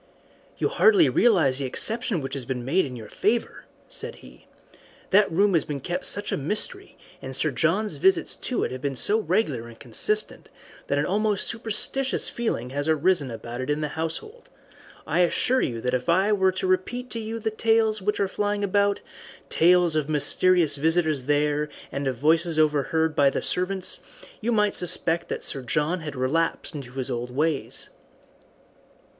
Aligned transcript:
"You 0.57 0.67
hardly 0.67 1.09
realize 1.09 1.59
the 1.59 1.65
exception 1.65 2.21
which 2.21 2.33
has 2.33 2.43
been 2.45 2.65
made 2.65 2.87
in 2.87 2.95
your 2.95 3.07
favour," 3.07 3.65
said 3.87 4.15
he. 4.15 4.47
"That 5.11 5.31
room 5.31 5.53
has 5.53 5.63
been 5.63 5.79
kept 5.79 6.07
such 6.07 6.31
a 6.31 6.37
mystery, 6.37 6.97
and 7.21 7.35
Sir 7.35 7.51
John's 7.51 7.97
visits 7.97 8.35
to 8.37 8.63
it 8.63 8.71
have 8.71 8.81
been 8.81 8.95
so 8.95 9.19
regular 9.19 9.67
and 9.67 9.79
consistent, 9.79 10.49
that 10.87 10.97
an 10.97 11.05
almost 11.05 11.45
superstitious 11.45 12.29
feeling 12.29 12.71
has 12.71 12.89
arisen 12.89 13.29
about 13.29 13.61
it 13.61 13.69
in 13.69 13.81
the 13.81 13.89
household. 13.89 14.49
I 15.05 15.19
assure 15.19 15.61
you 15.61 15.79
that 15.81 15.93
if 15.93 16.09
I 16.09 16.33
were 16.33 16.51
to 16.53 16.65
repeat 16.65 17.11
to 17.11 17.19
you 17.19 17.37
the 17.39 17.51
tales 17.51 18.01
which 18.01 18.19
are 18.19 18.27
flying 18.27 18.63
about, 18.63 19.01
tales 19.49 19.95
of 19.95 20.09
mysterious 20.09 20.77
visitors 20.77 21.25
there, 21.25 21.69
and 21.91 22.07
of 22.07 22.15
voices 22.15 22.57
overheard 22.57 23.15
by 23.15 23.29
the 23.29 23.43
servants, 23.43 23.99
you 24.41 24.51
might 24.51 24.73
suspect 24.73 25.29
that 25.29 25.43
Sir 25.43 25.61
John 25.61 25.99
had 25.99 26.15
relapsed 26.15 26.73
into 26.73 26.93
his 26.93 27.11
old 27.11 27.29
ways." 27.29 27.91